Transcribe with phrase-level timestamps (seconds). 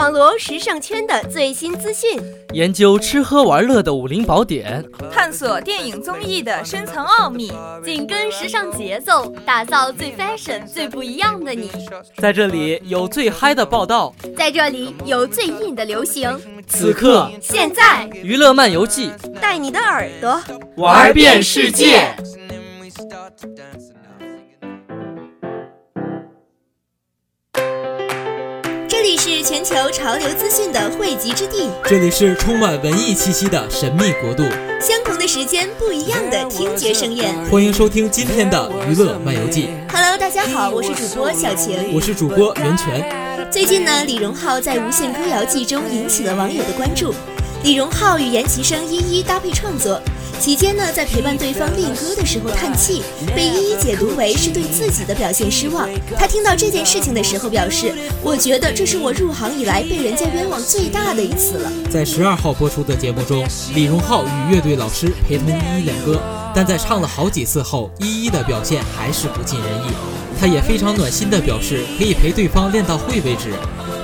[0.00, 2.18] 网罗时尚圈的最新资讯，
[2.54, 4.82] 研究吃喝玩乐的武林宝典，
[5.12, 7.52] 探索电影综艺的深层奥秘，
[7.84, 11.70] 紧跟时尚节奏，打造最 fashion、最不一样的你。
[12.16, 16.34] 在这里有最嗨的报道，在这里有最硬的流行。
[16.66, 20.42] 此刻，现在，娱乐漫游记带你的耳朵
[20.76, 22.16] 玩遍世界。
[29.10, 34.44] 里是全球潮流资讯的汇集之地，这里是充满文艺气息的神秘国度，
[34.80, 37.34] 相同的时间，不一样的听觉盛宴。
[37.46, 39.70] 欢迎收听今天的娱乐漫游记。
[39.92, 43.04] Hello，大家好，我是主播小晴，我是主播袁泉。
[43.50, 47.12] 最近呢，李荣浩在《无限歌谣季》中引起了网友的关注。
[47.64, 50.00] 李荣浩与言其生一一搭配创作。
[50.40, 53.02] 期间呢，在陪伴对方练歌的时候叹气，
[53.36, 55.86] 被一一解读为是对自己的表现失望。
[56.18, 57.92] 他听到这件事情的时候表示
[58.24, 66.18] ：“我觉得这是我入行以来被人家冤枉最大的一次了。”在十二号播出的节目中，李荣浩与乐队老师陪同依依练歌，
[66.54, 69.90] 但在唱了好几次后，依依的表现还是不尽人意。
[70.40, 73.52] 他也非常暖心地表示可以陪对方练到会为止。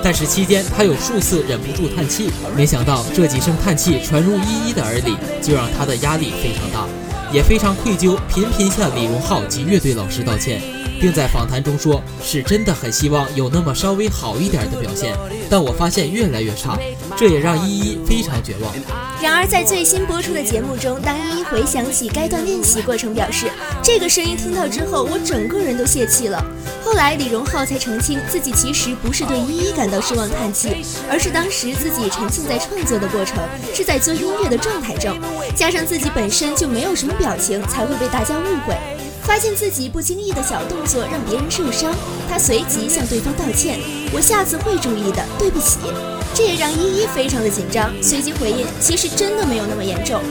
[0.09, 6.87] 但是期间，他有数次忍不住叹气，没想到这几声叹气传入依依的耳里，就让他的压力非常大，
[7.29, 10.61] 也非常愧疚，频频向李荣浩及乐队老师道歉，
[10.99, 15.15] 并在访谈中说：“是真的很希望有那么稍微好一点的表现，
[15.49, 16.77] 但我发现越来越差，
[17.15, 18.73] 这也让依依非常绝望。”
[19.21, 23.47] 然而，在最新播出的节目中，当依依回想起该段练习过程，表示
[23.81, 26.43] 这个声音听到之后，我整个人都泄气了。
[26.83, 33.37] 后来，李荣浩才澄清，自己其实不是对依依感到失望叹气，而是当时自己沉浸在创作的过程，
[33.73, 35.19] 是在做音乐的状态中，
[35.55, 38.77] 加上自己本身就没有什么表情，才会被大家误会。
[39.27, 41.93] 发现自己不经意的小动作让别人受伤，
[42.29, 43.77] 他随即向对方道歉
[44.15, 45.79] ：“我下次会注意的，对不起。”
[46.33, 50.21] 这也让依依非常的紧张，随即回应：“其实真的没有那么严重。”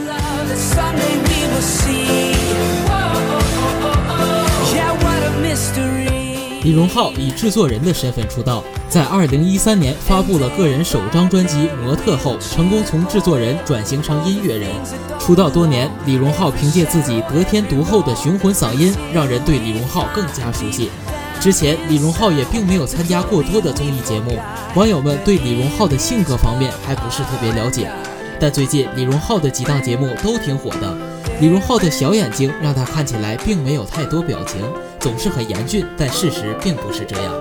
[6.66, 14.68] 李荣浩以制作人的身份出道，在2013年发布了个人首张专辑《模特》后，成功从制作人转型成音乐人。
[15.20, 20.90] 出道多年，李荣浩凭借自己得天独厚的雄浑嗓音，让人对李荣浩更加熟悉。
[21.40, 24.36] 之前，李荣浩也并没有参加过多的综艺节目，
[24.74, 27.88] 网友们对李荣浩的性格方面还不是特别了解。
[28.40, 30.92] 但最近，李荣浩的几档节目都挺火的。
[31.38, 34.60] 李荣浩的小眼睛让他看起来并没有太多表情，
[35.06, 37.32] 总是很严峻，但事实并不是这样。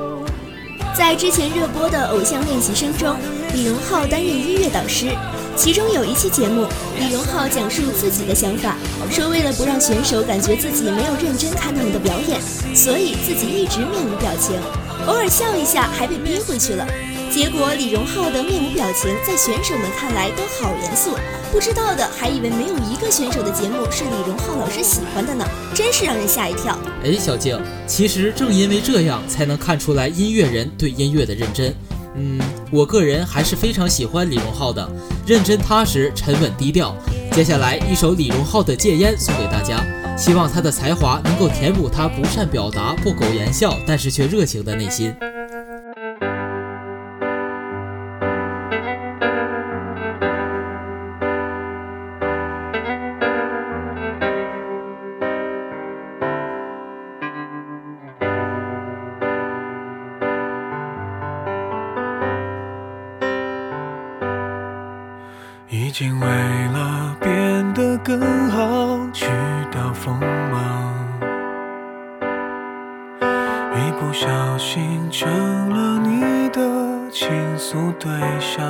[0.96, 3.16] 在之前热播的《偶像练习生》中，
[3.56, 5.08] 李荣浩担任音乐导师。
[5.56, 6.68] 其中有一期节目，
[7.00, 8.76] 李荣浩讲述自己的想法，
[9.09, 12.40] 说为了不让选手感觉自己没有认真看他们的表演，
[12.76, 14.59] 所以自己一直面无表情，
[15.08, 16.86] 偶尔笑一下还被憋回去了。
[17.31, 21.18] 结果李荣浩的面无表情在选手们看来都好严肃，
[21.52, 26.78] 不知道的还以为没有一个选手的节目是李荣浩老师喜欢的呢，真是让人吓一跳。
[27.03, 31.75] 哎，小静，其实正因为这样，才能看出来音乐人对音乐的认真。
[32.16, 32.40] 嗯，
[32.72, 34.90] 我个人还是非常喜欢李荣浩的，
[35.28, 36.96] 认真踏实、沉稳低调。
[37.34, 39.85] 接下来一首李荣浩的《戒烟》送给大家，
[40.18, 45.14] 希望他的才华能够填补他不善表达、不苟言笑，但是却热情的内心。
[74.25, 75.30] 小心成
[75.69, 76.59] 了你的
[77.12, 78.66] 倾诉对象。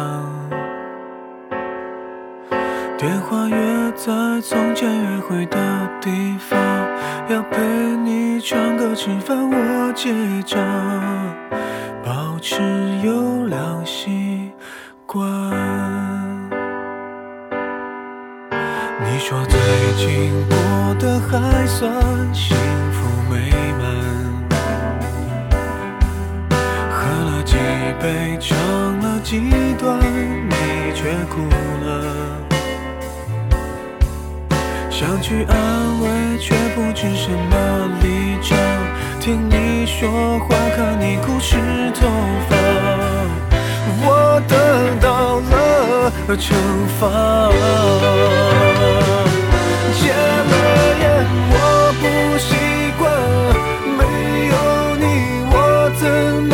[2.98, 4.12] 电话约在
[4.42, 5.58] 从前约会的
[6.02, 6.60] 地方，
[7.30, 7.62] 要陪
[8.04, 10.12] 你唱歌吃饭，我结
[10.44, 10.59] 账，
[12.03, 12.62] 保持
[13.02, 14.52] 优良习
[15.06, 15.24] 惯。
[19.00, 19.58] 你说最
[19.96, 21.90] 近过得还算
[22.34, 22.58] 幸
[22.91, 24.04] 福美满，
[28.00, 28.58] 被，唱
[29.00, 29.40] 了几
[29.78, 30.00] 段，
[30.50, 30.56] 你
[30.94, 31.42] 却哭
[31.86, 31.92] 了。
[34.90, 35.56] 想去安
[36.02, 37.56] 慰，却不知什么
[38.02, 38.06] 立
[38.42, 38.58] 场。
[39.20, 41.58] 听你说话，看你哭湿
[41.94, 42.08] 头
[42.47, 42.56] 发，
[44.03, 44.53] 我得
[45.02, 46.53] 到了惩
[47.00, 47.02] 罚。
[50.00, 50.53] 戒了
[51.02, 51.03] 烟，
[51.52, 51.53] 我
[52.00, 52.03] 不
[52.38, 52.48] 习
[53.00, 53.03] 惯。
[53.98, 54.00] 没
[54.48, 54.53] 有
[54.96, 55.03] 你，
[55.52, 55.53] 我
[56.00, 56.03] 怎
[56.44, 56.53] 么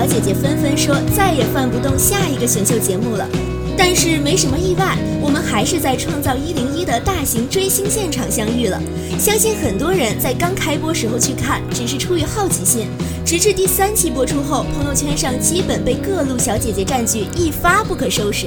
[0.00, 3.28] 小姐姐纷纷说再也犯不动下一个选秀节目了。
[3.76, 8.80] 但是没什么意外，我们还是在《创造一零一》的大型追星现场相遇了。
[9.18, 12.86] 相信很多人在刚开播时候去看，只是出于好奇心。
[13.26, 18.46] 直至第三期播出后，朋友圈上基本被各路小姐姐占据，一发不可收拾。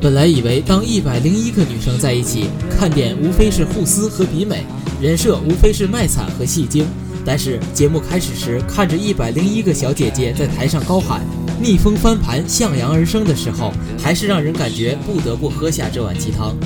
[0.00, 4.64] 本来以为当一百零一个女生在一起，看点无非是互撕和比美，
[5.00, 6.84] 人设无非是卖惨和戏精。
[7.24, 11.20] 但是节目开始时，看着一百零一个小姐姐在台上高喊
[11.60, 13.72] “逆风翻盘，向阳而生”的时候，
[14.02, 16.56] 还是让人感觉不得不喝下这碗鸡汤。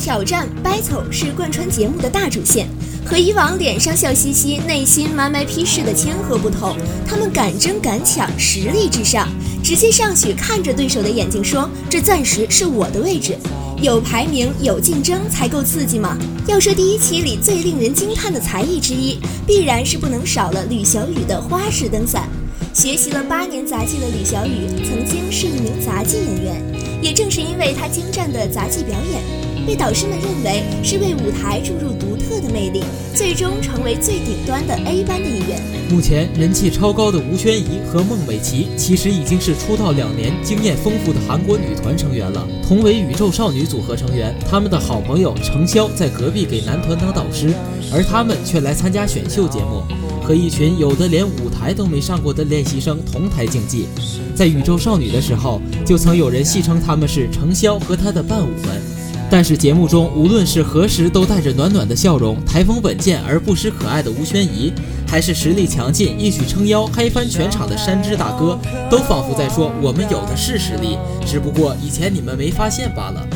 [0.00, 2.68] 挑战 battle 是贯穿节目的大主线，
[3.04, 9.28] 和以往脸上笑嘻嘻、内心妈卖批示的谦和不同，他们敢争敢抢，实力至上，
[9.62, 13.36] 直接上去看着对手的眼睛说：“这暂时是我的位置。”
[13.80, 16.18] 有排名有竞争才够刺激嘛？
[16.48, 22.28] 要说第一期里最令人惊叹的才艺之一，必然是不能少了吕小雨的花式登伞。
[22.74, 29.47] 学习了八年杂技的吕小雨，曾经是一名杂技演员，也正是因为他精湛的杂技表演。
[29.68, 32.82] 被导师们认为是为舞台注入独特的魅力，
[33.14, 35.60] 最终成为最顶端的 A 班的一员。
[35.90, 42.48] 目前人气超高的吴宣仪和孟美岐，其实已经是出道两年、经验丰富的韩国女团成员了。
[42.66, 47.52] 同为宇宙少女组合成员，他们的好朋友程潇在隔壁给男团当导师，
[47.92, 49.82] 而他们却来参加选秀节目，
[50.24, 53.86] 和一群有的连舞台都没上过的练习生同台竞技。
[54.34, 58.97] 在宇宙少女的时候，就曾有人戏称他们是程潇和他的伴舞们。
[59.30, 64.72] 但是节目中，无论是何时都带着暖暖的笑容、台风稳健而不失可爱的吴宣仪，
[65.06, 68.58] 还是实力强劲、一曲撑腰嗨翻全场的山之大哥，
[68.90, 73.26] 都仿佛在说：“我们有的是实力，只不过以前你们没发现罢了。”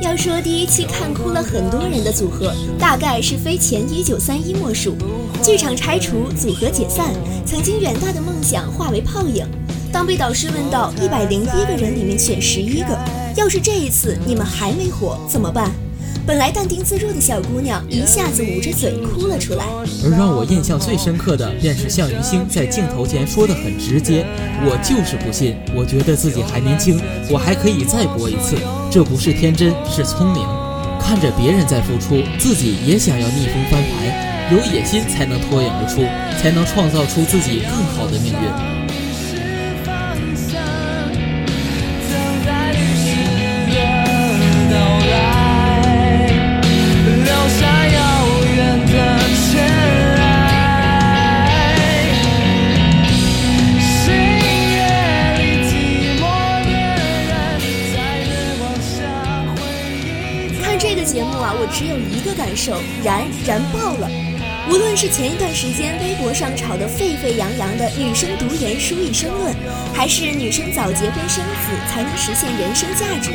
[0.00, 4.94] 要说第一期看哭了很多人的组合，大概是非前一九三一莫属。
[5.42, 7.12] 剧场拆除，组合解散，
[7.44, 9.44] 曾经远大的梦想化为泡影。
[9.94, 12.98] 当被导师问到一百零一个人里面选十一个，
[13.36, 15.70] 要是这一次你们还没火怎么办？
[16.26, 19.64] 本来淡定自若的小姑娘一下子捂着嘴哭了出来。
[20.02, 24.26] 而让我印象最深刻的，便是向余星在镜头前说的很直接
[24.66, 28.56] ：“我就是不信，我觉得自己还年轻，我还可以再搏一次。
[28.90, 30.42] 这不是天真，是聪明。
[31.00, 36.02] 看着别人在付出，自己也想要逆风翻盘，有野心才能脱颖而出，
[36.42, 38.73] 才能创造出自己更好的命运。”
[62.64, 64.08] 手，燃燃爆了！
[64.70, 69.54] 无论是前一段时间微博上炒得沸沸扬扬的女生读研输一生论，
[69.92, 73.32] 还是女生早结婚生子才能实现人生价值，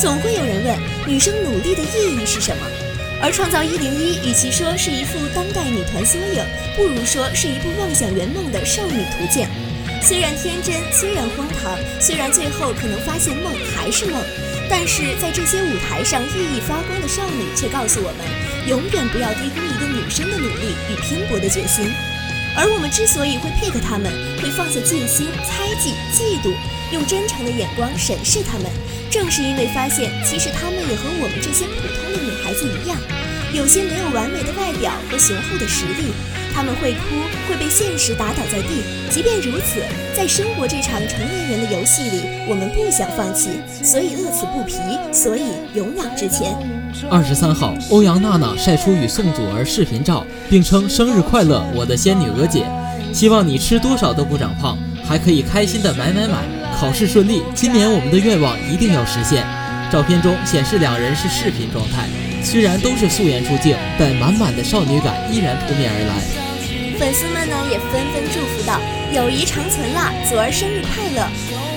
[0.00, 2.62] 总会有人问女生努力的意义是什么。
[3.20, 6.44] 而创造一零一，与其说是一幅当代女团缩影，
[6.76, 9.48] 不如说是一部妄想圆梦的少女图鉴。
[10.00, 14.22] 虽然天真，虽然荒唐，虽然最后可能发现梦还是梦。
[14.70, 18.20] 但是在这些舞台上熠熠发光的少女，却告诉我们，
[18.66, 21.86] 永远不要低估一个女生的努力与拼搏的决心。
[22.56, 24.10] 而我们之所以会 pick 她们，
[24.42, 26.50] 会放下戒心、猜忌、嫉妒，
[26.90, 28.66] 用真诚的眼光审视她们，
[29.10, 32.98] 正是因为发现，其实她们也和我们这些普通的女孩子一样，
[33.54, 36.10] 有些没有完美的外表和雄厚的实力。
[36.52, 37.14] 他们会哭，
[37.46, 38.82] 会被现实打倒在地。
[39.08, 39.80] 即便如此，
[40.16, 44.74] 在生活这场成年人的游戏里，我们不想放弃，所以乐此不疲，
[45.12, 46.77] 所以勇往直前。
[47.10, 52.64] 二十三号，欧阳娜娜晒出与宋祖儿视频照，并称生日快乐，我的仙女娥姐，
[53.12, 56.44] 希望你吃多少都不长胖，还可以开心的买买买，
[56.78, 59.46] 考试顺利，今年我们的愿望一定要实现。
[59.90, 62.06] 照片中显示两人是视频状态，
[62.44, 66.48] 虽然都是素颜出镜，但满满的少女感依然扑面而来。
[66.98, 68.80] 粉丝们呢也纷纷祝福道
[69.14, 71.24] ：“友谊长存啦，祖儿生日快乐！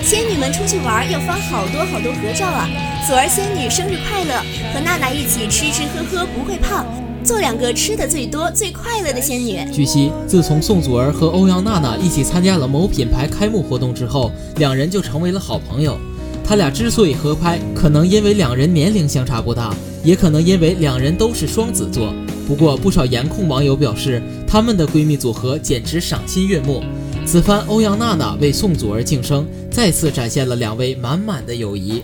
[0.04, 2.68] 仙女们出去玩要发好多好多合照啊！
[3.08, 4.42] 祖儿仙女生日快乐，
[4.74, 6.86] 和娜娜一起吃吃喝喝不会胖，
[7.24, 15.98] 做两个吃的最多最快乐的仙女。”据悉，自从宋祖儿和欧阳娜娜一起参加了某品牌开幕活动之后，两人就成为了好朋友。
[16.44, 22.14] 他俩之所以合拍，可能因为两人年龄相差不大，也可能因为两人都是双子座。
[22.48, 26.84] 不过，不少颜控网友表示，她们的闺蜜组合简直赏心悦目。
[27.26, 32.04] 此番欧阳娜娜为宋祖儿庆生，再次展现了两位满满的友谊。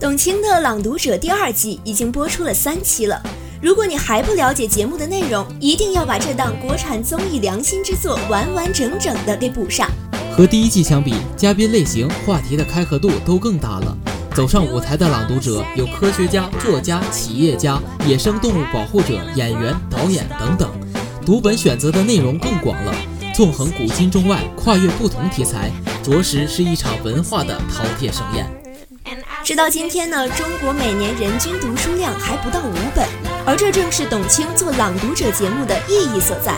[0.00, 3.20] 董卿的《朗读者》第二季已经播出了三期了，
[3.60, 9.90] 如果你还不了解节目的内容，一定要把这档国产综艺良心之作完完整整的给补上。
[10.34, 13.96] 和第一季相比，嘉宾类型、话题的开合度都更大了。
[14.34, 20.70] 走上舞台的朗读者有科学家、作家、企业家、野生动物保护者、演员、导演等等，
[21.26, 22.94] 读本选择的内容更广了，
[23.32, 25.70] 纵横古今中外，跨越不同题材，
[26.02, 28.46] 着实是一场文化的饕餮盛宴。
[29.42, 33.08] 直到今天呢，中国每年人均读书量还不到五本，
[33.46, 36.54] 而这正是董卿做朗读者节目的意义所在。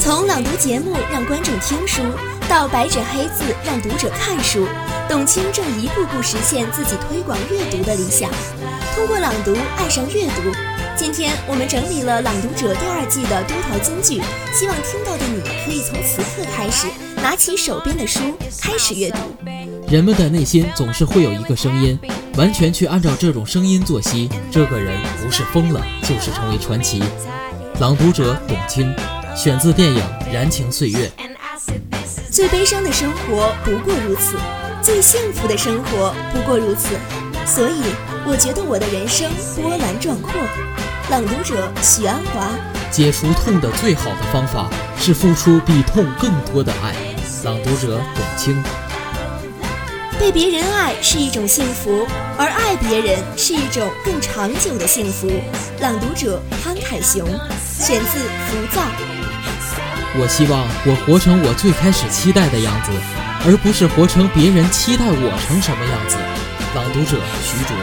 [0.00, 2.02] 从朗读节目让观众听书，
[2.48, 4.66] 到白纸黑字让读者看书。
[5.08, 8.28] 董卿正一步步实现自己推广阅读的理想，
[8.96, 10.79] 通过朗读爱上阅读。
[11.00, 16.88] 今天我们整理了《朗读者》第二季的多条金句，希望听到的你可以从此刻开始
[17.22, 18.20] 拿起手边的书，
[18.60, 19.16] 开始阅读。
[19.88, 21.98] 人们的内心总是会有一个声音，
[22.36, 27.00] 完全去按照这种声音作息，这个人不是疯了，就是成为传奇。
[27.80, 28.94] 《朗读者》董卿，
[29.34, 31.10] 选自电影《燃情岁月》。
[32.30, 34.36] 最悲伤的生活不过如此。
[34.82, 36.88] 最幸福的生活不过如此，
[37.46, 37.80] 所以
[38.26, 40.32] 我觉得我的人生波澜壮阔。
[41.10, 42.48] 朗读者许鞍华，
[42.88, 46.94] 解除痛的最好的方法是付出比痛更多的爱。
[47.42, 48.62] 朗读者董卿，
[50.20, 52.06] 被别人爱是一种幸福，
[52.38, 55.28] 而爱别人是一种更长久的幸福。
[55.80, 57.26] 朗读者潘凯雄，
[57.76, 58.82] 选自浮躁。
[60.16, 62.92] 我希望我活成我最开始期待的样子。
[63.42, 66.16] 而不是活成别人期待我成什么样子。
[66.76, 67.74] 朗读者徐卓，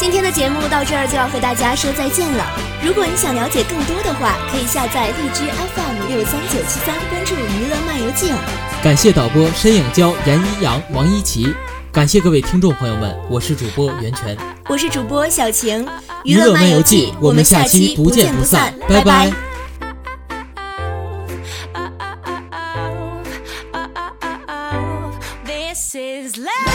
[0.00, 2.42] 今天的节目到这儿就要和大家说再见了。
[2.82, 8.36] 如果你想了解更多的话，可以下载荔枝 FM 六三九七三，关注娱乐漫游记哦。
[8.82, 11.54] 感谢导播申影娇、闫一阳、王一奇，
[11.92, 14.34] 感谢各位听众朋友们，我是主播袁泉，
[14.70, 15.86] 我是主播小晴。
[16.24, 19.30] 娱乐漫游记，我们下期不见不散，拜拜。
[26.30, 26.69] is love.